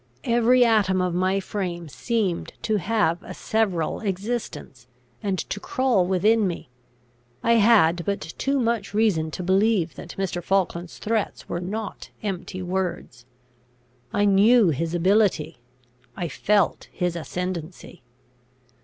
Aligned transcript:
Every 0.23 0.65
atom 0.65 0.99
of 0.99 1.13
my 1.13 1.39
frame 1.39 1.87
seemed 1.87 2.53
to 2.63 2.77
have 2.77 3.21
a 3.21 3.35
several 3.35 3.99
existence, 3.99 4.87
and 5.21 5.37
to 5.37 5.59
crawl 5.59 6.07
within 6.07 6.47
me. 6.47 6.71
I 7.43 7.51
had 7.57 8.03
but 8.03 8.19
too 8.19 8.59
much 8.59 8.95
reason 8.95 9.29
to 9.29 9.43
believe 9.43 9.93
that 9.97 10.15
Mr. 10.17 10.41
Falkland's 10.41 10.97
threats 10.97 11.47
were 11.47 11.61
not 11.61 12.09
empty 12.23 12.63
words. 12.63 13.27
I 14.11 14.25
knew 14.25 14.69
his 14.69 14.95
ability; 14.95 15.59
I 16.17 16.29
felt 16.29 16.87
his 16.91 17.15
ascendancy. 17.15 18.01